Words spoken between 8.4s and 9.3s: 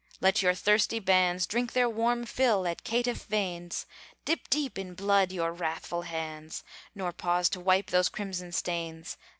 stains.